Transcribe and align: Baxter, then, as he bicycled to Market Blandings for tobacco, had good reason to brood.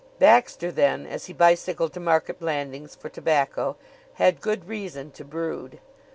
Baxter, 0.17 0.71
then, 0.71 1.05
as 1.05 1.25
he 1.27 1.33
bicycled 1.33 1.93
to 1.93 1.99
Market 1.99 2.39
Blandings 2.39 2.95
for 2.95 3.07
tobacco, 3.07 3.75
had 4.15 4.41
good 4.41 4.67
reason 4.67 5.11
to 5.11 5.23
brood. 5.23 5.77